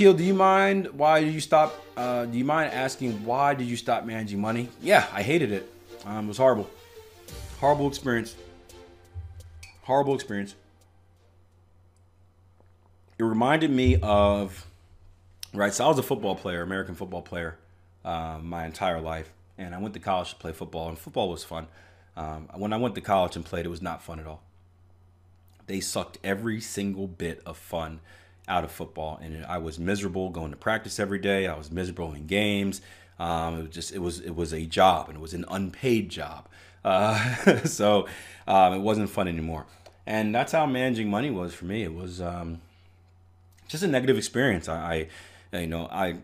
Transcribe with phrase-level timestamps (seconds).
[0.00, 0.86] Do you mind?
[0.94, 1.78] Why did you stop?
[1.94, 4.70] Uh, do you mind asking why did you stop managing money?
[4.80, 5.70] Yeah, I hated it.
[6.06, 6.70] Um, it was horrible.
[7.58, 8.34] Horrible experience.
[9.82, 10.54] Horrible experience.
[13.18, 14.66] It reminded me of
[15.52, 15.74] right.
[15.74, 17.58] So I was a football player, American football player,
[18.02, 21.44] um, my entire life, and I went to college to play football, and football was
[21.44, 21.66] fun.
[22.16, 24.40] Um, when I went to college and played, it was not fun at all
[25.70, 28.00] they sucked every single bit of fun
[28.50, 31.46] out of football, and I was miserable going to practice every day.
[31.46, 32.82] I was miserable in games.
[33.18, 36.10] Um, it was just it was it was a job, and it was an unpaid
[36.10, 36.48] job.
[36.84, 37.34] Uh,
[37.64, 38.06] so
[38.46, 39.66] um, it wasn't fun anymore.
[40.06, 41.82] And that's how managing money was for me.
[41.84, 42.60] It was um,
[43.68, 44.68] just a negative experience.
[44.68, 45.06] I,
[45.52, 46.16] I, you know, I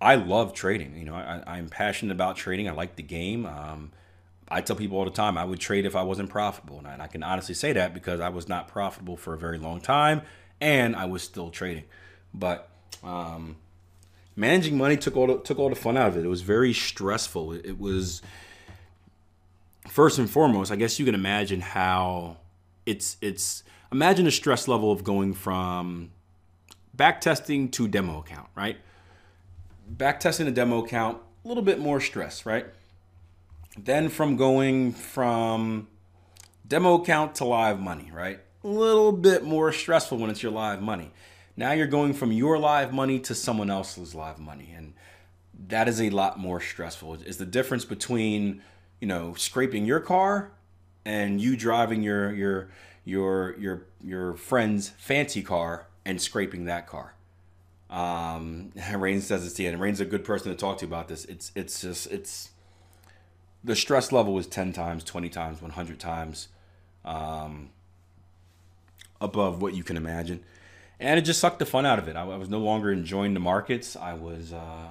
[0.00, 0.96] I love trading.
[0.96, 2.68] You know, I, I'm passionate about trading.
[2.68, 3.46] I like the game.
[3.46, 3.92] Um,
[4.50, 7.06] I tell people all the time I would trade if I wasn't profitable, and I,
[7.06, 10.22] can honestly say that because I was not profitable for a very long time,
[10.60, 11.84] and I was still trading.
[12.34, 12.68] But
[13.02, 13.56] um,
[14.36, 16.24] managing money took all the, took all the fun out of it.
[16.24, 17.52] It was very stressful.
[17.52, 18.22] It, it was
[19.88, 20.70] first and foremost.
[20.70, 22.38] I guess you can imagine how
[22.86, 23.62] it's it's
[23.92, 26.10] imagine the stress level of going from
[26.94, 28.76] back testing to demo account, right?
[29.88, 32.66] Back testing a demo account, a little bit more stress, right?
[33.78, 35.88] Then from going from
[36.66, 38.40] demo account to live money, right?
[38.64, 41.12] A little bit more stressful when it's your live money.
[41.56, 44.72] Now you're going from your live money to someone else's live money.
[44.76, 44.94] And
[45.68, 47.14] that is a lot more stressful.
[47.14, 48.62] It's the difference between,
[49.00, 50.50] you know, scraping your car
[51.04, 52.70] and you driving your your
[53.04, 57.14] your your your friend's fancy car and scraping that car.
[57.90, 59.80] Um, Rain says it's the end.
[59.80, 61.24] Rain's a good person to talk to about this.
[61.24, 62.50] It's it's just it's
[63.64, 66.48] the stress level was 10 times, 20 times, 100 times
[67.04, 67.70] um,
[69.20, 70.42] above what you can imagine.
[71.00, 72.16] And it just sucked the fun out of it.
[72.16, 73.96] I, I was no longer enjoying the markets.
[73.96, 74.88] I was uh,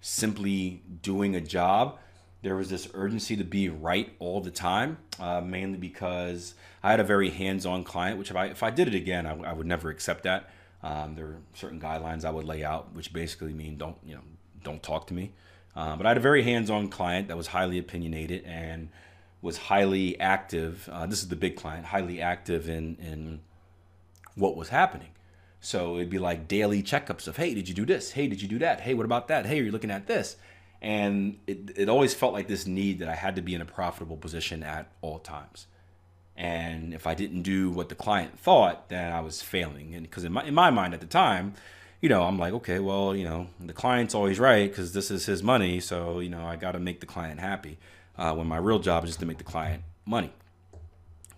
[0.00, 1.98] simply doing a job.
[2.42, 7.00] There was this urgency to be right all the time, uh, mainly because I had
[7.00, 8.18] a very hands-on client.
[8.18, 10.48] Which, if I if I did it again, I, I would never accept that.
[10.82, 14.22] Um, there are certain guidelines I would lay out, which basically mean don't you know
[14.64, 15.32] don't talk to me.
[15.76, 18.88] Uh, but I had a very hands-on client that was highly opinionated and
[19.42, 20.88] was highly active.
[20.92, 23.40] Uh, this is the big client, highly active in in
[24.34, 25.10] what was happening.
[25.60, 28.12] So it'd be like daily checkups of, hey, did you do this?
[28.12, 28.80] Hey, did you do that?
[28.80, 29.44] Hey, what about that?
[29.44, 30.36] Hey, are you looking at this?
[30.80, 33.66] And it, it always felt like this need that I had to be in a
[33.66, 35.66] profitable position at all times.
[36.34, 39.94] And if I didn't do what the client thought, then I was failing.
[39.94, 41.52] And because in my, in my mind at the time,
[42.00, 45.26] you know, I'm like, okay, well, you know, the client's always right because this is
[45.26, 47.76] his money, so you know, I got to make the client happy.
[48.20, 50.30] Uh, when my real job is just to make the client money.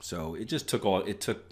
[0.01, 1.49] So it just took all it took.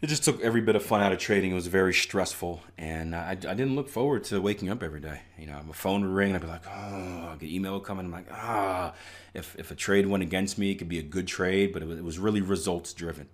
[0.00, 1.50] It just took every bit of fun out of trading.
[1.50, 5.20] It was very stressful, and I, I didn't look forward to waking up every day.
[5.38, 8.06] You know, my phone would ring, and I'd be like, oh, get email coming.
[8.06, 8.94] I'm like, ah,
[9.34, 11.86] if if a trade went against me, it could be a good trade, but it
[11.86, 13.28] was, it was really results driven,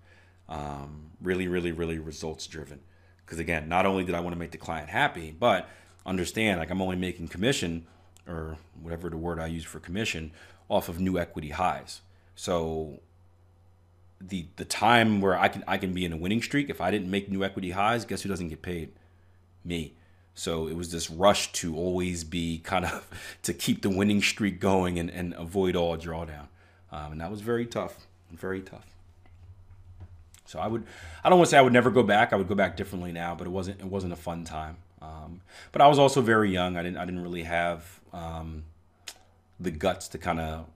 [0.49, 2.81] um, really, really, really results driven.
[3.25, 5.69] Because again, not only did I want to make the client happy, but
[6.05, 7.87] understand like I'm only making commission
[8.27, 10.31] or whatever the word I use for commission
[10.73, 12.01] off of new equity highs.
[12.35, 12.99] So
[14.19, 16.91] the the time where I can I can be in a winning streak if I
[16.91, 18.91] didn't make new equity highs, guess who doesn't get paid?
[19.63, 19.93] Me.
[20.35, 23.07] So it was this rush to always be kind of
[23.43, 26.47] to keep the winning streak going and, and avoid all drawdown.
[26.91, 28.87] Um, and that was very tough, very tough.
[30.45, 30.83] So I would,
[31.23, 32.33] I don't want to say I would never go back.
[32.33, 34.77] I would go back differently now, but it wasn't, it wasn't a fun time.
[35.01, 35.41] Um,
[35.71, 36.77] but I was also very young.
[36.77, 38.63] I didn't, I didn't really have um,
[39.63, 40.67] the guts to kind of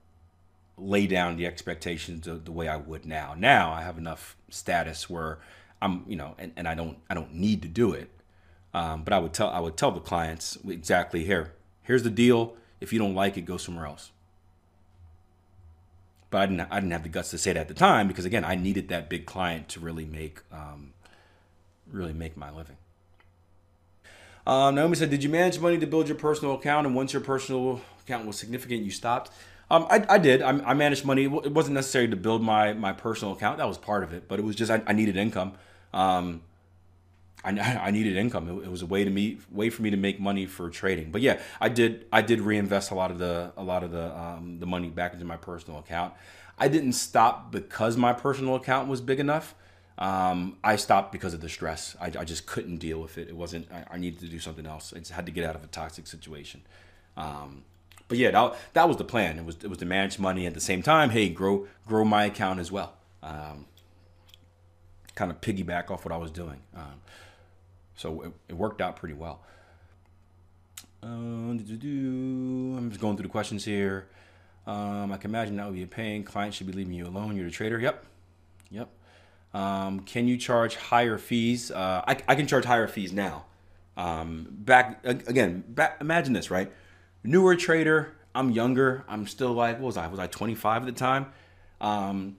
[0.76, 3.34] lay down the expectations the, the way I would now.
[3.36, 5.38] Now I have enough status where
[5.80, 8.10] I'm, you know, and, and I don't I don't need to do it.
[8.74, 11.52] Um, but I would tell I would tell the clients exactly here.
[11.82, 12.56] Here's the deal.
[12.80, 14.10] If you don't like it, go somewhere else.
[16.30, 18.24] But I didn't I didn't have the guts to say that at the time because
[18.24, 20.92] again I needed that big client to really make um,
[21.90, 22.76] really make my living.
[24.46, 27.20] Um, Naomi said, "Did you manage money to build your personal account, and once your
[27.22, 29.30] personal account was significant, you stopped?"
[29.70, 30.40] Um, I, I did.
[30.40, 31.24] I, I, managed money.
[31.24, 33.58] It wasn't necessary to build my my personal account.
[33.58, 35.52] That was part of it, but it was just I, I needed income.
[35.92, 36.42] Um,
[37.44, 37.50] I,
[37.88, 38.48] I needed income.
[38.48, 41.10] It, it, was a way to me way for me to make money for trading.
[41.10, 44.16] But yeah, I did I did reinvest a lot of the a lot of the
[44.18, 46.14] um, the money back into my personal account.
[46.58, 49.54] I didn't stop because my personal account was big enough.
[49.98, 51.96] Um, I stopped because of the stress.
[52.00, 53.28] I, I, just couldn't deal with it.
[53.28, 53.66] It wasn't.
[53.72, 54.92] I, I, needed to do something else.
[54.94, 56.62] I just had to get out of a toxic situation.
[57.16, 57.64] Um,
[58.08, 59.38] but yeah, that, that was the plan.
[59.38, 61.10] It was it was to manage money at the same time.
[61.10, 62.94] Hey, grow grow my account as well.
[63.22, 63.66] Um,
[65.14, 66.60] kind of piggyback off what I was doing.
[66.74, 67.02] Um,
[67.96, 69.40] so it, it, worked out pretty well.
[71.02, 71.58] Uh, I'm
[72.88, 74.06] just going through the questions here.
[74.66, 76.22] Um, I can imagine that would be a pain.
[76.22, 77.36] Clients should be leaving you alone.
[77.36, 77.80] You're the trader.
[77.80, 78.04] Yep.
[78.70, 78.88] Yep.
[79.54, 81.70] Um, can you charge higher fees?
[81.70, 83.46] Uh, I, I, can charge higher fees now.
[83.96, 86.70] Um, back again, back, imagine this, right?
[87.24, 88.14] Newer trader.
[88.34, 89.04] I'm younger.
[89.08, 90.06] I'm still like, what was I?
[90.06, 91.26] Was I 25 at the time?
[91.80, 92.36] Um,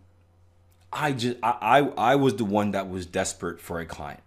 [0.91, 4.21] I just, I, I, I was the one that was desperate for a client.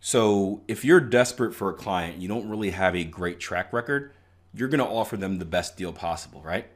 [0.00, 4.12] So if you're desperate for a client, you don't really have a great track record.
[4.54, 6.66] You're to offer them the best deal possible, right?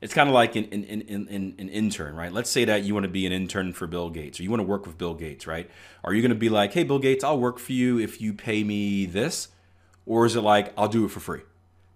[0.00, 2.32] it's kind of like an, an, an, an, intern, right?
[2.32, 4.60] Let's say that you want to be an intern for Bill Gates or you want
[4.60, 5.70] to work with Bill Gates, right?
[6.04, 8.34] Are you going to be like, hey, Bill Gates, I'll work for you if you
[8.34, 9.48] pay me this?
[10.04, 11.42] Or is it like, I'll do it for free,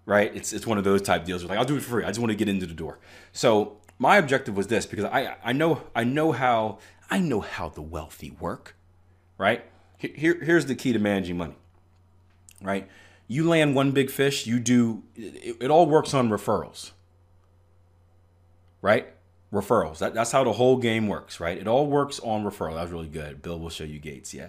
[0.06, 0.34] right?
[0.34, 1.42] It's, it's one of those type deals.
[1.42, 2.04] Where like, I'll do it for free.
[2.04, 2.98] I just want to get into the door.
[3.32, 6.78] So my objective was this because I, I know I know how
[7.10, 8.76] I know how the wealthy work,
[9.38, 9.64] right?
[9.98, 11.56] Here, here's the key to managing money,
[12.62, 12.88] right?
[13.28, 16.92] You land one big fish, you do it, it all works on referrals
[18.82, 19.08] right?
[19.52, 19.98] Referrals.
[19.98, 21.58] That, that's how the whole game works, right?
[21.58, 22.74] It all works on referral.
[22.74, 23.42] That was really good.
[23.42, 24.32] Bill will show you Gates.
[24.32, 24.48] Yeah,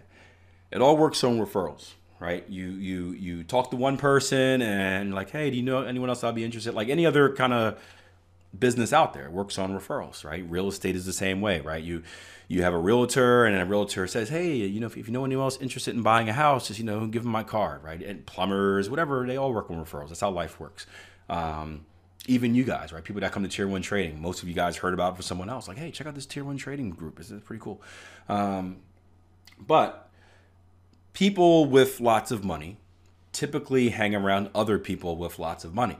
[0.71, 2.47] it all works on referrals, right?
[2.47, 6.23] You you you talk to one person and like, hey, do you know anyone else
[6.23, 6.75] I'll be interested?
[6.75, 7.81] Like any other kind of
[8.57, 10.45] business out there works on referrals, right?
[10.47, 11.83] Real estate is the same way, right?
[11.83, 12.03] You
[12.47, 15.25] you have a realtor and a realtor says, hey, you know, if, if you know
[15.25, 18.01] anyone else interested in buying a house, just you know, give them my card, right?
[18.03, 20.09] And plumbers, whatever, they all work on referrals.
[20.09, 20.85] That's how life works.
[21.27, 21.85] Um,
[22.27, 23.03] even you guys, right?
[23.03, 24.21] People that come to tier one trading.
[24.21, 25.67] Most of you guys heard about it from someone else.
[25.67, 27.17] Like, hey, check out this tier one trading group.
[27.17, 27.81] This is pretty cool.
[28.29, 28.77] Um,
[29.57, 30.10] but
[31.13, 32.77] people with lots of money
[33.31, 35.97] typically hang around other people with lots of money.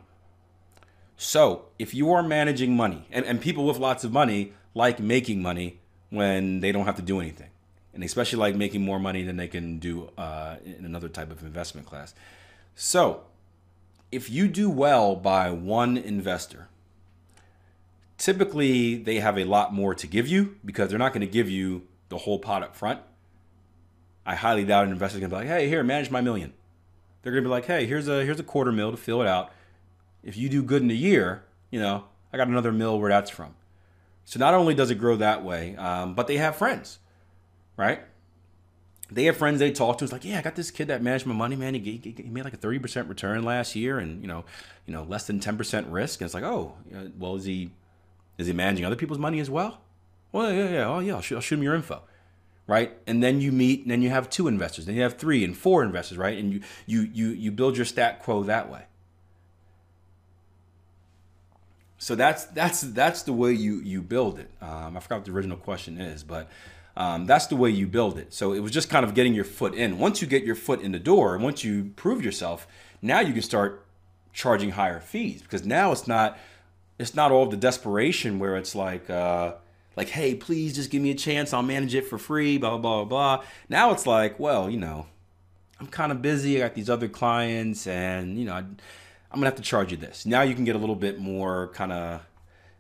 [1.18, 5.42] So if you are managing money, and, and people with lots of money like making
[5.42, 5.80] money
[6.10, 7.50] when they don't have to do anything,
[7.94, 11.44] and especially like making more money than they can do uh, in another type of
[11.44, 12.13] investment class.
[12.75, 13.24] So
[14.12, 16.68] if you do well by one investor,
[18.18, 21.50] typically they have a lot more to give you because they're not going to give
[21.50, 23.00] you the whole pot up front.
[24.31, 26.54] I highly doubt an investor's to be like, "Hey, here, manage my million.
[27.22, 29.51] They're to be like, "Hey, here's a here's a quarter mil to fill it out.
[30.24, 33.30] If you do good in a year, you know, I got another mill where that's
[33.30, 33.56] from."
[34.25, 37.00] So not only does it grow that way, um, but they have friends,
[37.75, 38.01] right?
[39.12, 40.06] they have friends they talk to.
[40.06, 41.74] It's like, yeah, I got this kid that managed my money, man.
[41.74, 44.46] He, he, he made like a thirty percent return last year, and you know,
[44.86, 46.22] you know, less than ten percent risk.
[46.22, 46.75] And it's like, oh,
[47.20, 47.72] well, is he
[48.38, 49.82] is he managing other people's money as well?
[50.32, 52.03] Well, yeah, yeah, oh yeah, I'll shoot, I'll shoot him your info,
[52.72, 52.98] right?
[53.06, 55.56] And then you meet, and then you have two investors, then you have three and
[55.56, 56.38] four investors, right?
[56.38, 58.84] And you you you you build your stat quo that way.
[61.98, 64.50] So that's that's that's the way you you build it.
[64.62, 66.50] Um, I forgot what the original question is, but
[66.96, 68.34] um, that's the way you build it.
[68.34, 70.00] So it was just kind of getting your foot in.
[70.00, 72.68] Once you get your foot in the door, once you prove yourself,
[73.01, 73.86] now you can start
[74.32, 76.40] charging higher fees because now it's not
[76.98, 79.56] it's not all the desperation where it's like uh,
[79.95, 83.03] like hey please just give me a chance I'll manage it for free blah blah
[83.03, 83.45] blah blah.
[83.69, 85.07] Now it's like well you know
[85.79, 88.77] I'm kind of busy I got these other clients and you know I'm
[89.33, 90.25] gonna have to charge you this.
[90.25, 92.21] Now you can get a little bit more kind of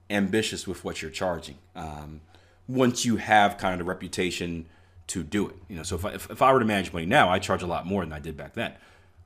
[0.09, 1.57] ambitious with what you're charging.
[1.75, 2.21] Um,
[2.67, 4.65] once you have kind of the reputation
[5.07, 5.55] to do it.
[5.67, 7.63] You know, so if I, if, if I were to manage money now, I charge
[7.63, 8.73] a lot more than I did back then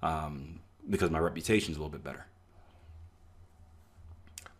[0.01, 2.25] um, because my reputation is a little bit better.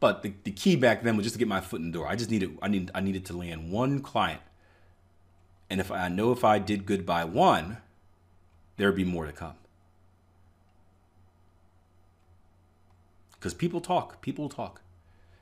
[0.06, 2.08] But the, the key back then was just to get my foot in the door.
[2.08, 4.42] I just needed I needed I needed to land one client,
[5.68, 7.78] and if I know if I did good by one,
[8.78, 9.56] there would be more to come.
[13.32, 14.84] Because people talk, people talk.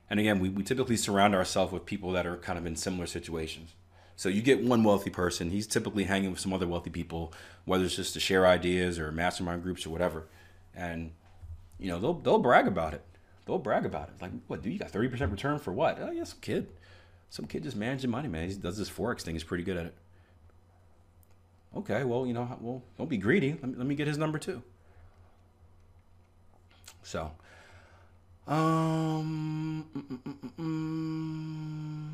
[0.09, 3.05] And again, we, we typically surround ourselves with people that are kind of in similar
[3.05, 3.73] situations.
[4.15, 7.33] So you get one wealthy person, he's typically hanging with some other wealthy people,
[7.65, 10.23] whether it's just to share ideas or mastermind groups or whatever.
[10.73, 11.11] And
[11.77, 13.03] you know, they'll they'll brag about it.
[13.45, 14.21] They'll brag about it.
[14.21, 15.97] Like, what, dude, you got 30% return for what?
[15.99, 16.67] Oh, yeah, some kid.
[17.29, 18.47] Some kid just managing money, man.
[18.47, 19.35] He does this Forex thing.
[19.35, 19.95] He's pretty good at it.
[21.75, 23.53] Okay, well, you know, well, don't be greedy.
[23.53, 24.61] Let me, let me get his number too.
[27.01, 27.31] So,
[28.47, 32.11] um, mm, mm, mm,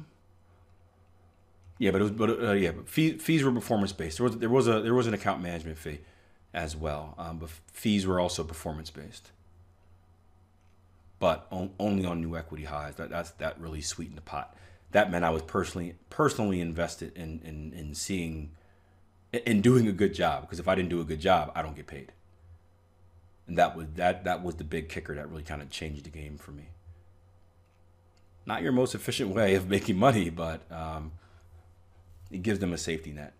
[1.78, 4.18] yeah, but it was, but uh, yeah, but fees, fees were performance based.
[4.18, 6.00] There was there was a there was an account management fee
[6.54, 9.32] as well, um, but fees were also performance based.
[11.20, 12.96] But on, only on new equity highs.
[12.96, 14.56] That that's that really sweetened the pot.
[14.92, 18.52] That meant I was personally personally invested in in in seeing
[19.32, 21.76] in doing a good job because if I didn't do a good job, I don't
[21.76, 22.14] get paid.
[23.48, 26.10] And that was that that was the big kicker that really kind of changed the
[26.10, 26.70] game for me.
[28.46, 31.12] Not your most efficient way of making money, but um,
[32.32, 33.34] it gives them a safety net.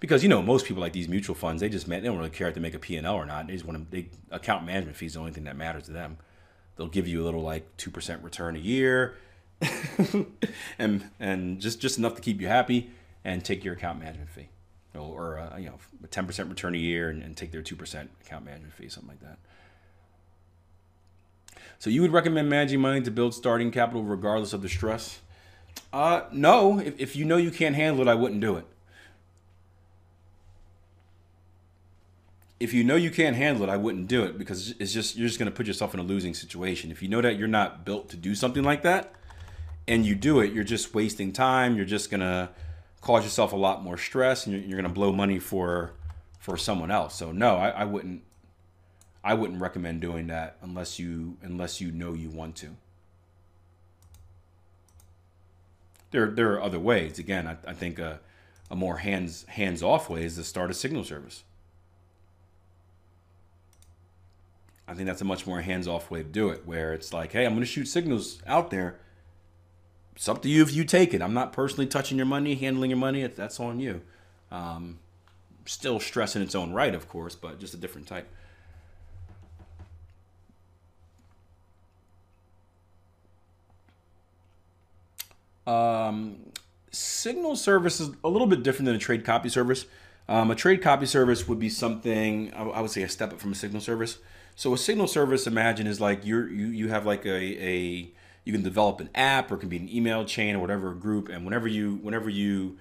[0.00, 2.48] Because you know most people like these mutual funds, they just they don't really care
[2.48, 3.46] if they make a P and L or not.
[3.46, 3.90] They just want to.
[3.90, 6.18] They account management fees the only thing that matters to them.
[6.76, 9.16] They'll give you a little like two percent return a year,
[10.78, 12.90] and and just just enough to keep you happy,
[13.24, 14.48] and take your account management fee
[14.94, 17.76] or uh, you know a ten percent return a year and, and take their two
[17.76, 19.38] percent account management fee, something like that.
[21.78, 25.20] So you would recommend managing money to build starting capital regardless of the stress?
[25.92, 26.78] Uh, no.
[26.78, 28.64] If, if you know you can't handle it, I wouldn't do it.
[32.60, 35.26] If you know you can't handle it, I wouldn't do it because it's just you're
[35.26, 36.90] just going to put yourself in a losing situation.
[36.90, 39.12] If you know that you're not built to do something like that,
[39.86, 41.76] and you do it, you're just wasting time.
[41.76, 42.50] You're just going to
[43.00, 45.92] cause yourself a lot more stress, and you're, you're going to blow money for
[46.38, 47.14] for someone else.
[47.14, 48.22] So no, I, I wouldn't.
[49.26, 52.76] I wouldn't recommend doing that unless you unless you know you want to.
[56.10, 57.18] There there are other ways.
[57.18, 58.20] Again, I, I think a,
[58.70, 61.42] a more hands hands off way is to start a signal service.
[64.86, 67.32] I think that's a much more hands off way to do it, where it's like,
[67.32, 68.98] hey, I'm going to shoot signals out there
[70.14, 71.20] it's up to you if you take it.
[71.20, 73.26] I'm not personally touching your money, handling your money.
[73.26, 74.00] That's on you.
[74.50, 75.00] Um,
[75.66, 78.28] still stress in its own right, of course, but just a different type.
[85.66, 86.52] Um,
[86.92, 89.86] signal service is a little bit different than a trade copy service.
[90.28, 93.52] Um, a trade copy service would be something I would say a step up from
[93.52, 94.18] a signal service.
[94.56, 98.10] So a signal service, imagine, is like you're you you have like a a
[98.44, 101.28] you can develop an app or it can be an email chain or whatever group
[101.28, 102.76] and whenever you whenever you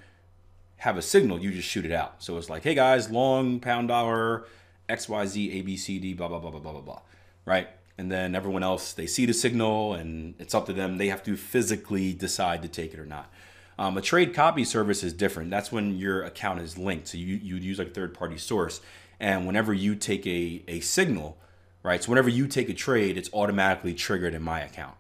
[0.78, 2.22] have a signal you just shoot it out.
[2.22, 4.46] So it's like hey guys long pound dollar
[4.90, 7.02] xyz abcd blah blah blah blah blah blah blah
[7.46, 7.70] right?
[7.98, 10.98] And then everyone else they see the signal and it's up to them.
[10.98, 13.32] They have to physically decide to take it or not.
[13.80, 15.50] Um, a trade copy service is different.
[15.50, 17.08] That's when your account is linked.
[17.08, 18.82] So you, you use like a third party source.
[19.20, 21.38] And whenever you take a, a signal
[21.84, 24.96] right so whenever you take a trade it's automatically triggered in my account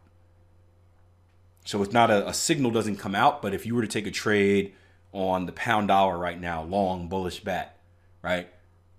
[1.65, 4.05] so it's not a, a, signal doesn't come out, but if you were to take
[4.05, 4.73] a trade
[5.13, 7.77] on the pound dollar right now, long bullish bet,
[8.21, 8.49] right,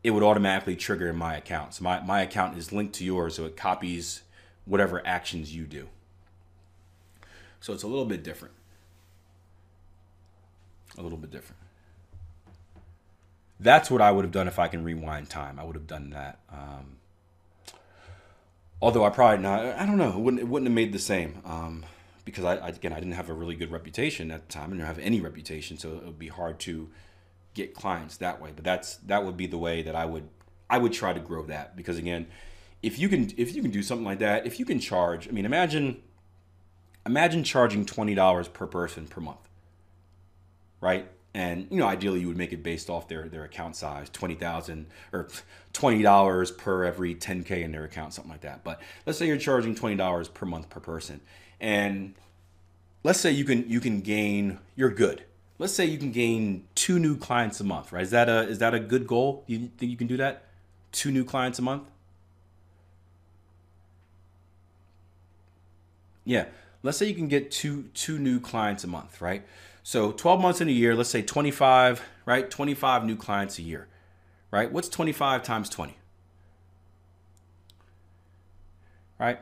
[0.02, 1.74] it would automatically trigger in my account.
[1.74, 4.22] So my, my account is linked to yours, so it copies
[4.64, 5.88] whatever actions you do.
[7.60, 8.54] So it's a little bit different.
[10.96, 11.60] A little bit different.
[13.60, 15.58] That's what I would have done if I can rewind time.
[15.58, 16.38] I would have done that.
[16.50, 16.96] Um,
[18.80, 19.64] although I probably not.
[19.64, 20.10] I don't know.
[20.10, 20.42] It wouldn't.
[20.42, 21.40] It wouldn't have made the same.
[21.44, 21.84] Um,
[22.24, 24.70] because I, I, again I didn't have a really good reputation at the time.
[24.70, 26.88] I didn't have any reputation, so it would be hard to
[27.54, 28.50] get clients that way.
[28.54, 30.28] But that's that would be the way that I would
[30.68, 32.26] I would try to grow that because again,
[32.82, 35.32] if you can if you can do something like that, if you can charge, I
[35.32, 36.02] mean, imagine
[37.06, 39.48] imagine charging twenty dollars per person per month,
[40.80, 41.08] right?
[41.34, 44.36] And you know, ideally, you would make it based off their their account size, twenty
[44.36, 45.28] thousand or
[45.72, 48.62] twenty dollars per every ten k in their account, something like that.
[48.62, 51.20] But let's say you're charging twenty dollars per month per person,
[51.60, 52.14] and
[53.02, 55.24] let's say you can you can gain you're good.
[55.58, 58.02] Let's say you can gain two new clients a month right?
[58.02, 59.42] Is that a is that a good goal?
[59.48, 60.44] Do you think you can do that?
[60.92, 61.90] Two new clients a month?
[66.24, 66.46] Yeah.
[66.84, 69.44] Let's say you can get two two new clients a month right
[69.84, 73.86] so 12 months in a year let's say 25 right 25 new clients a year
[74.50, 75.96] right what's 25 times 20
[79.20, 79.38] right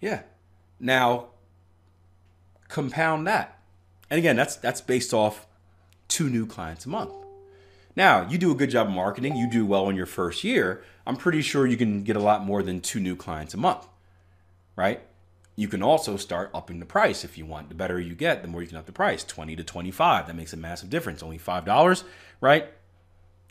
[0.00, 0.22] Yeah.
[0.78, 1.28] Now,
[2.68, 3.58] compound that.
[4.08, 5.46] And again, that's that's based off
[6.08, 7.12] two new clients a month.
[7.94, 10.82] Now, you do a good job of marketing, you do well in your first year,
[11.06, 13.86] I'm pretty sure you can get a lot more than two new clients a month,
[14.76, 15.02] right?
[15.60, 17.68] You can also start upping the price if you want.
[17.68, 20.26] The better you get, the more you can up the price 20 to 25.
[20.26, 21.22] That makes a massive difference.
[21.22, 22.04] Only $5,
[22.40, 22.68] right?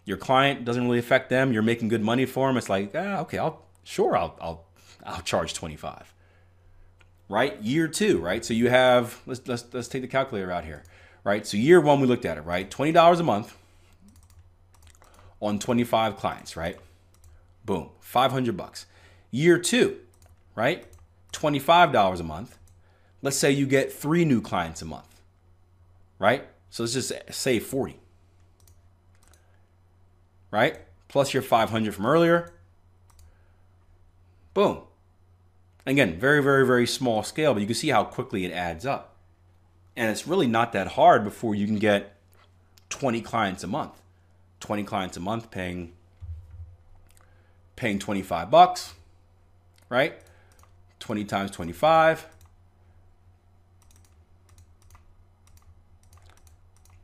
[0.06, 1.54] Your client doesn't really affect them.
[1.54, 2.58] You're making good money for them.
[2.58, 4.66] It's like, ah, okay, I'll sure I'll I'll
[5.06, 6.12] I'll charge 25.
[7.30, 7.62] Right?
[7.62, 8.44] Year 2, right?
[8.44, 10.82] So you have let's let's let's take the calculator out here.
[11.24, 11.46] Right?
[11.46, 12.72] So year 1 we looked at it, right?
[12.72, 13.56] $20 a month
[15.40, 16.80] on 25 clients, right?
[17.66, 18.88] Boom, 500 bucks.
[19.30, 19.96] Year 2,
[20.56, 20.88] right?
[21.34, 22.58] $25 a month.
[23.22, 25.22] Let's say you get 3 new clients a month.
[26.18, 26.48] Right?
[26.70, 28.00] So let's just say 40
[30.52, 30.80] right?
[31.08, 32.52] Plus your 500 from earlier.
[34.54, 34.82] Boom.
[35.86, 39.16] Again, very, very, very small scale, but you can see how quickly it adds up.
[39.96, 42.16] And it's really not that hard before you can get
[42.90, 44.02] 20 clients a month.
[44.60, 45.94] 20 clients a month paying
[47.76, 48.94] paying 25 bucks,
[49.88, 50.22] right?
[51.10, 52.28] 20 times 25.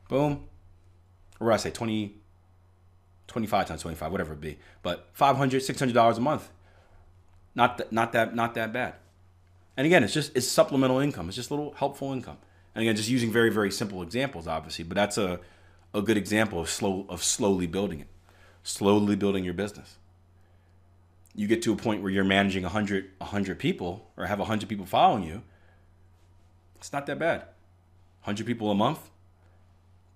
[0.08, 0.44] Boom.
[1.40, 2.14] Or I say 20
[3.26, 4.58] 25 times 25, whatever it be.
[4.84, 6.48] But 500 $600 a month.
[7.56, 8.94] Not, th- not, that, not that bad.
[9.76, 11.26] And again, it's just it's supplemental income.
[11.26, 12.38] It's just a little helpful income.
[12.76, 14.84] And again, just using very, very simple examples, obviously.
[14.84, 15.40] But that's a,
[15.92, 18.08] a good example of slow of slowly building it.
[18.62, 19.96] Slowly building your business.
[21.36, 24.86] You get to a point where you're managing 100, 100 people or have 100 people
[24.86, 25.42] following you.
[26.76, 27.40] It's not that bad.
[28.22, 29.10] 100 people a month,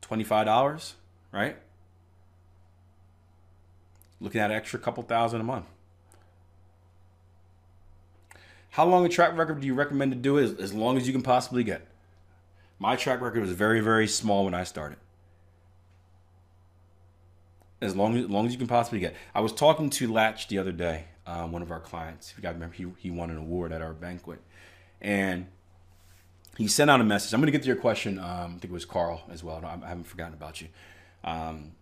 [0.02, 0.94] $25,
[1.30, 1.56] right?
[4.20, 5.66] looking at an extra couple thousand a month.
[8.70, 10.44] How long a track record do you recommend to do it?
[10.44, 11.86] As, as long as you can possibly get.
[12.78, 14.98] My track record was very, very small when I started.
[17.80, 19.14] As long as, long as you can possibly get.
[19.34, 22.30] I was talking to Latch the other day, um, one of our clients.
[22.30, 24.40] If you guys remember, he, he won an award at our banquet.
[25.00, 25.46] And
[26.58, 27.32] he sent out a message.
[27.32, 28.18] I'm going to get to your question.
[28.18, 29.64] Um, I think it was Carl as well.
[29.64, 30.68] I haven't forgotten about you.
[31.24, 31.72] Um,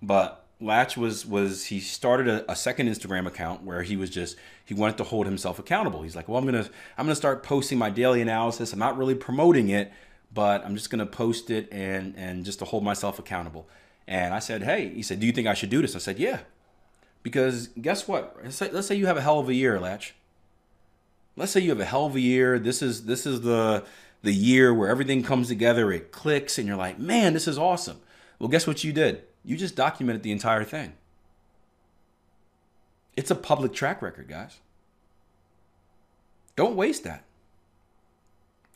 [0.00, 4.36] but Latch was was he started a, a, second Instagram account where he was just
[4.64, 6.02] he wanted to hold himself accountable.
[6.02, 8.72] He's like, well, I'm gonna I'm gonna start posting my daily analysis.
[8.72, 9.92] I'm not really promoting it,
[10.32, 13.68] but I'm just gonna post it and and just to hold myself accountable.
[14.06, 15.96] And I said, hey, he said, do you think I should do this?
[15.96, 16.40] I said, yeah,
[17.22, 18.36] because guess what?
[18.42, 20.14] Let's say, let's say you have a hell of a year, Latch.
[21.36, 22.58] Let's say you have a hell of a year.
[22.58, 23.84] This is this is the
[24.22, 25.90] the year where everything comes together.
[25.90, 27.98] It clicks, and you're like, man, this is awesome.
[28.38, 29.22] Well, guess what you did?
[29.44, 30.92] You just documented the entire thing.
[33.16, 34.58] It's a public track record, guys.
[36.56, 37.24] Don't waste that.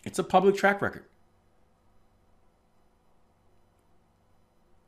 [0.04, 1.04] It's a public track record.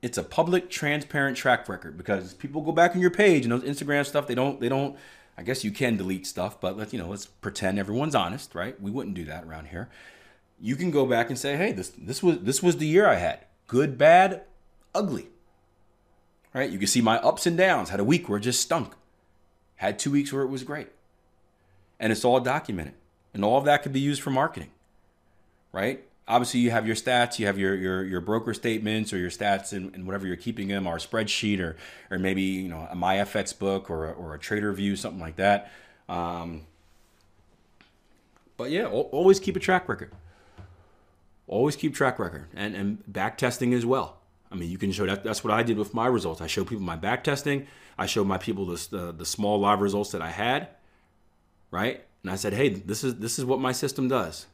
[0.03, 3.63] It's a public, transparent track record because people go back on your page and those
[3.63, 4.27] Instagram stuff.
[4.27, 4.61] They don't.
[4.61, 4.97] They don't.
[5.37, 7.09] I guess you can delete stuff, but let's you know.
[7.09, 8.81] Let's pretend everyone's honest, right?
[8.81, 9.89] We wouldn't do that around here.
[10.61, 13.17] You can go back and say, "Hey, this this was this was the year I
[13.17, 13.45] had.
[13.67, 14.43] Good, bad,
[14.95, 15.29] ugly
[16.53, 16.71] right?
[16.71, 17.91] You can see my ups and downs.
[17.91, 18.95] Had a week where it just stunk.
[19.77, 20.89] Had two weeks where it was great.
[21.99, 22.95] And it's all documented.
[23.33, 24.71] And all of that could be used for marketing,
[25.73, 26.05] right?
[26.31, 29.73] Obviously, you have your stats, you have your your, your broker statements or your stats
[29.73, 31.77] and, and whatever you're keeping them, or a spreadsheet, or
[32.09, 35.73] or maybe you know a Myfxbook or a, or a Trader View, something like that.
[36.09, 36.63] Um,
[38.57, 40.13] but yeah, always keep a track record.
[41.49, 44.19] Always keep track record and and back testing as well.
[44.53, 45.25] I mean, you can show that.
[45.25, 46.41] That's what I did with my results.
[46.41, 47.67] I showed people my back testing.
[47.99, 50.69] I showed my people the, the, the small live results that I had,
[51.71, 52.03] right?
[52.23, 54.47] And I said, hey, this is this is what my system does.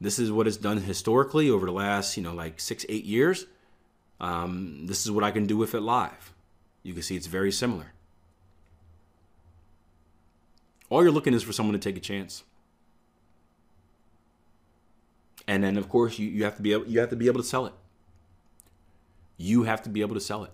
[0.00, 3.46] This is what it's done historically over the last, you know, like six, eight years.
[4.20, 6.32] Um, this is what I can do with it live.
[6.82, 7.92] You can see it's very similar.
[10.88, 12.44] All you're looking is for someone to take a chance.
[15.46, 17.40] And then of course you, you have to be able you have to be able
[17.40, 17.74] to sell it
[19.40, 20.52] you have to be able to sell it.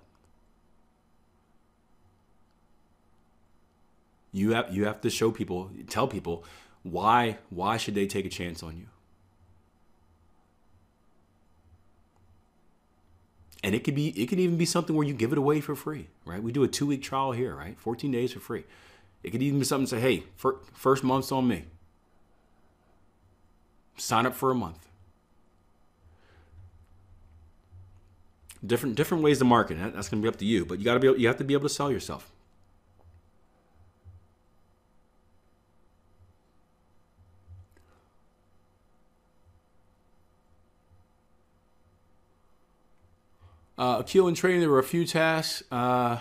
[4.31, 6.45] You have you have to show people, tell people
[6.85, 8.87] why why should they take a chance on you?
[13.67, 15.75] And it could be it could even be something where you give it away for
[15.75, 16.41] free, right?
[16.41, 17.77] We do a 2-week trial here, right?
[17.77, 18.63] 14 days for free.
[19.25, 20.23] It could even be something say, "Hey,
[20.73, 21.65] first month's on me."
[23.97, 24.87] Sign up for a month.
[28.65, 29.79] different different ways to market.
[29.79, 31.45] That's going to be up to you, but you got to be you have to
[31.45, 32.31] be able to sell yourself.
[43.79, 45.63] Uh, Akil, in trading, there were a few tasks.
[45.71, 46.19] Uh,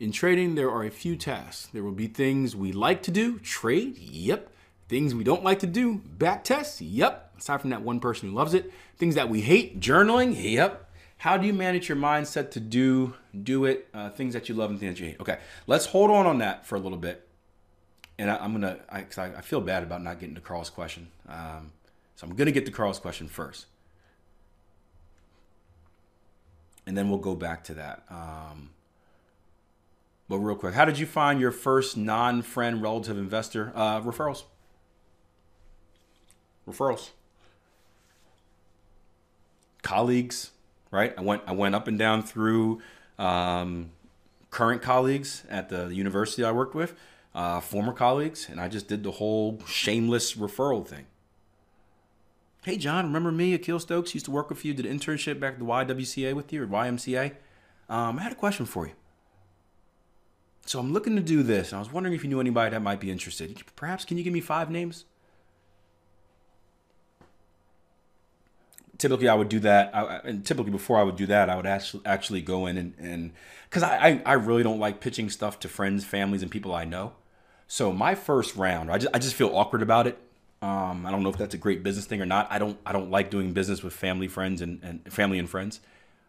[0.00, 1.68] in trading, there are a few tasks.
[1.72, 4.50] There will be things we like to do, trade, yep.
[4.88, 7.32] Things we don't like to do, back test, yep.
[7.38, 8.72] Aside from that one person who loves it.
[8.96, 10.90] Things that we hate, journaling, yep.
[11.18, 13.14] How do you manage your mindset to do
[13.44, 13.86] do it?
[13.94, 15.20] Uh, things that you love and things that you hate.
[15.20, 17.28] Okay, let's hold on on that for a little bit.
[18.18, 21.08] And I, am gonna, I, I, feel bad about not getting to Carl's question.
[21.28, 21.70] Um,
[22.16, 23.66] so I'm gonna get to Carl's question first
[26.86, 28.04] and then we'll go back to that.
[28.10, 28.70] Um,
[30.28, 34.44] but real quick, how did you find your first non-friend relative investor uh, referrals?
[36.66, 37.10] Referrals,
[39.82, 40.52] colleagues,
[40.92, 41.12] right?
[41.18, 42.80] I went I went up and down through
[43.18, 43.90] um,
[44.50, 46.94] current colleagues at the university I worked with,
[47.34, 51.06] uh, former colleagues, and I just did the whole shameless referral thing.
[52.64, 54.14] Hey, John, remember me, Akil Stokes?
[54.14, 56.66] Used to work with you, did an internship back at the YWCA with you, or
[56.68, 57.32] YMCA.
[57.88, 58.92] Um, I had a question for you.
[60.64, 63.00] So I'm looking to do this, I was wondering if you knew anybody that might
[63.00, 63.60] be interested.
[63.74, 65.06] Perhaps, can you give me five names?
[68.96, 71.66] Typically, I would do that, I, and typically before I would do that, I would
[71.66, 73.32] actually actually go in and and
[73.68, 76.84] because I, I I really don't like pitching stuff to friends, families, and people I
[76.84, 77.14] know.
[77.66, 80.16] So my first round, I just I just feel awkward about it
[80.62, 82.46] um, I don't know if that's a great business thing or not.
[82.50, 85.80] I don't I don't like doing business with family, friends, and, and family and friends.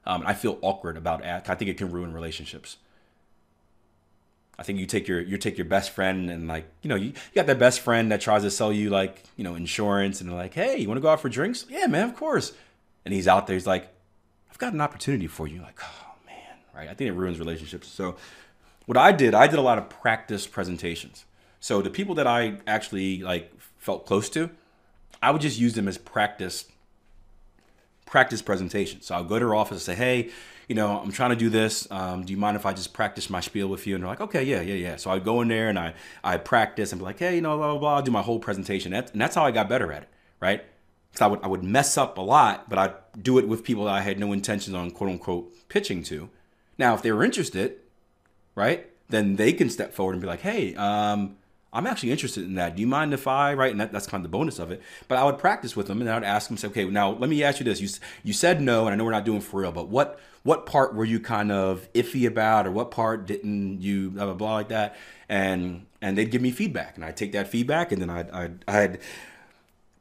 [0.06, 1.50] Um, I feel awkward about it.
[1.50, 2.78] I think it can ruin relationships.
[4.58, 7.08] I think you take your you take your best friend and like you know you,
[7.08, 10.34] you got that best friend that tries to sell you like you know insurance and
[10.34, 12.54] like hey you want to go out for drinks yeah man of course
[13.04, 13.90] and he's out there he's like
[14.52, 17.88] I've got an opportunity for you like oh man right I think it ruins relationships
[17.88, 18.16] so
[18.86, 21.26] what I did I did a lot of practice presentations
[21.64, 24.50] so the people that I actually like felt close to,
[25.22, 26.66] I would just use them as practice
[28.06, 29.06] practice presentations.
[29.06, 30.30] So I'll go to her office and say, hey,
[30.68, 31.90] you know, I'm trying to do this.
[31.90, 33.96] Um, do you mind if I just practice my spiel with you?
[33.96, 34.98] And they're like, okay, yeah, yeah, yeah.
[34.98, 37.56] So I go in there and I I practice and be like, hey, you know,
[37.56, 38.02] blah blah blah.
[38.02, 38.92] do my whole presentation.
[38.92, 40.10] And that's how I got better at it,
[40.42, 40.66] right?
[41.14, 43.86] Because I would I would mess up a lot, but I'd do it with people
[43.86, 46.30] that I had no intentions on quote unquote pitching to.
[46.78, 47.78] Now, if they were interested,
[48.54, 51.38] right, then they can step forward and be like, hey, um,
[51.74, 52.76] I'm actually interested in that.
[52.76, 53.72] Do you mind if I, right?
[53.72, 54.82] And that, that's kind of the bonus of it.
[55.08, 57.30] But I would practice with them and I would ask them, say, okay, now let
[57.30, 57.82] me ask you this.
[57.82, 57.90] You,
[58.24, 60.94] you said no, and I know we're not doing for real, but what, what part
[60.94, 64.70] were you kind of iffy about or what part didn't you, blah, blah, blah, like
[64.70, 64.96] that?
[65.28, 68.66] And, and they'd give me feedback and I'd take that feedback and then I'd, I'd,
[68.68, 69.00] I'd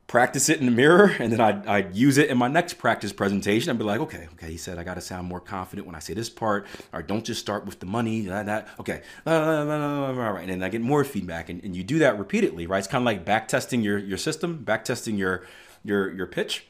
[0.07, 3.13] practice it in the mirror and then I'd, I'd use it in my next practice
[3.13, 3.71] presentation.
[3.71, 6.01] I'd be like, okay, okay, he said I got to sound more confident when I
[6.01, 8.69] say this part, or don't just start with the money, that, that.
[8.79, 10.43] okay, uh, uh, uh, all right.
[10.43, 12.79] And then I get more feedback and, and you do that repeatedly, right?
[12.79, 15.47] It's kind of like back testing your, your system, back testing your,
[15.83, 16.67] your, your pitch.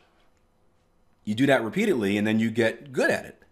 [1.25, 3.43] You do that repeatedly and then you get good at it.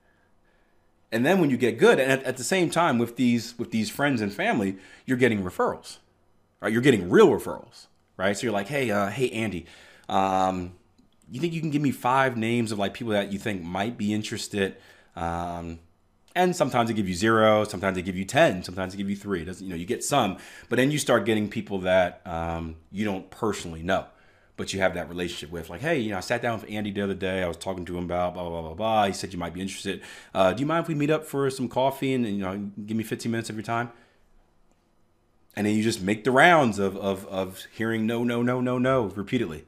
[1.13, 3.73] And then when you get good, and at, at the same time with these with
[3.73, 5.99] these friends and family, you're getting referrals,
[6.61, 6.73] right?
[6.73, 7.87] You're getting real referrals
[8.21, 8.37] right?
[8.37, 9.67] So you're like, hey, uh, hey, Andy,
[10.09, 10.75] um,
[11.31, 13.97] you think you can give me five names of like people that you think might
[13.97, 14.77] be interested?
[15.17, 15.81] Um,
[16.37, 19.17] and sometimes they give you zero, sometimes they give you ten, sometimes they give you
[19.17, 19.43] three.
[19.43, 20.37] It doesn't you know you get some,
[20.69, 24.05] but then you start getting people that um, you don't personally know,
[24.57, 25.71] but you have that relationship with.
[25.71, 27.43] Like, hey, you know, I sat down with Andy the other day.
[27.43, 29.07] I was talking to him about blah blah blah blah.
[29.07, 30.03] He said you might be interested.
[30.33, 32.71] Uh, do you mind if we meet up for some coffee and, and you know
[32.87, 33.91] give me 15 minutes of your time?
[35.57, 38.79] And then you just make the rounds of of of hearing no no no no
[38.79, 39.65] no repeatedly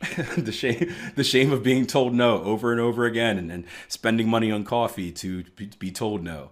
[0.36, 4.28] the shame the shame of being told no over and over again and, and spending
[4.28, 5.44] money on coffee to
[5.78, 6.50] be, told no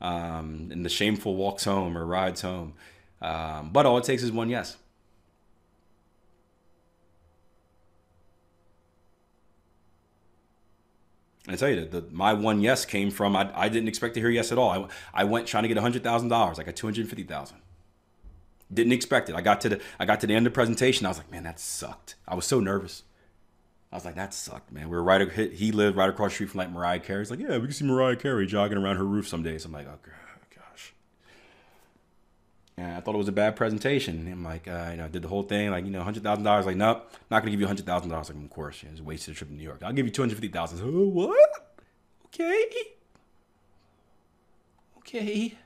[0.00, 2.74] um, and the shameful walks home or rides home
[3.20, 4.76] um, but all it takes is one yes
[11.48, 14.20] I tell you, the, the, my one yes came from I, I didn't expect to
[14.20, 14.70] hear yes at all.
[15.14, 16.58] I, I went trying to get hundred thousand dollars.
[16.58, 17.58] I got two hundred fifty thousand.
[18.72, 19.36] Didn't expect it.
[19.36, 21.06] I got to the I got to the end of the presentation.
[21.06, 22.16] I was like, man, that sucked.
[22.26, 23.04] I was so nervous.
[23.92, 24.88] I was like, that sucked, man.
[24.88, 25.30] We were right.
[25.30, 27.20] He lived right across the street from like Mariah Carey.
[27.20, 29.64] He's like, yeah, we can see Mariah Carey jogging around her roof some days.
[29.64, 30.94] I'm like, oh gosh.
[32.76, 34.26] And I thought it was a bad presentation.
[34.30, 36.42] I'm like, uh, you know, I did the whole thing, like, you know, hundred thousand
[36.42, 36.66] dollars.
[36.66, 38.28] Like, nope, not gonna give you hundred thousand dollars.
[38.30, 39.82] Like, of course, you know, it's a wasted trip to New York.
[39.84, 40.80] I'll give you two hundred fifty thousand.
[40.82, 41.78] Oh, what?
[42.26, 42.66] Okay.
[44.98, 45.56] Okay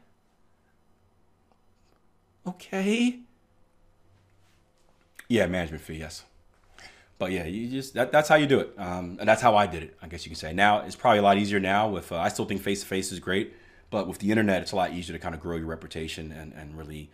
[2.51, 3.21] okay.
[5.29, 6.25] Yeah, management fee, yes.
[7.19, 9.67] But yeah, you just that, that's how you do it, um, and that's how I
[9.67, 9.97] did it.
[10.01, 10.53] I guess you can say.
[10.55, 11.89] Now it's probably a lot easier now.
[11.89, 13.55] With uh, I still think face to face is great,
[13.91, 16.55] but with the internet, it's a lot easier to kind of grow your reputation and
[16.55, 17.11] and really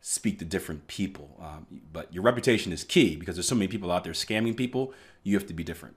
[0.00, 1.36] speak to different people.
[1.40, 4.94] Um, but your reputation is key because there's so many people out there scamming people.
[5.22, 5.96] You have to be different.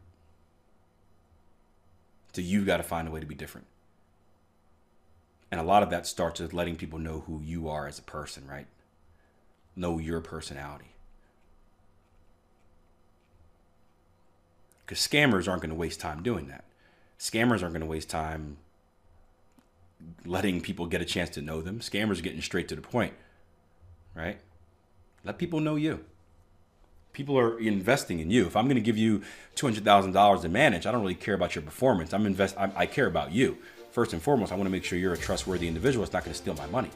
[2.33, 3.67] So you've got to find a way to be different.
[5.49, 8.03] And a lot of that starts with letting people know who you are as a
[8.03, 8.67] person, right?
[9.75, 10.91] Know your personality.
[14.85, 16.63] Because scammers aren't going to waste time doing that.
[17.19, 18.57] Scammers aren't going to waste time
[20.25, 21.79] letting people get a chance to know them.
[21.79, 23.13] Scammers getting straight to the point,
[24.13, 24.37] right?
[25.23, 26.05] Let people know you.
[27.13, 28.45] People are investing in you.
[28.45, 29.23] If I'm going to give you
[29.55, 32.13] two hundred thousand dollars to manage, I don't really care about your performance.
[32.13, 32.55] I'm invest.
[32.57, 33.57] I, I care about you
[33.91, 34.51] first and foremost.
[34.51, 36.03] I want to make sure you're a trustworthy individual.
[36.03, 36.91] It's not going to steal my money.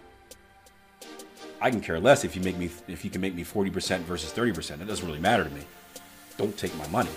[1.62, 4.06] I can care less if you make me if you can make me forty percent
[4.06, 4.82] versus thirty percent.
[4.82, 5.62] It doesn't really matter to me.
[6.38, 7.12] Don't take my money.